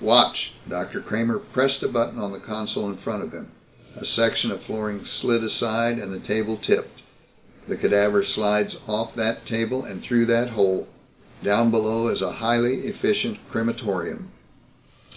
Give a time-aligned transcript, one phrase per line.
[0.00, 1.00] "Watch." Dr.
[1.00, 3.48] Kramer pressed a button on the console in front of him.
[3.96, 7.02] A section of flooring slid aside and the table tipped.
[7.66, 10.86] "The cadaver slides off that table and through that hole.
[11.42, 14.30] Down below is a highly efficient crematorium."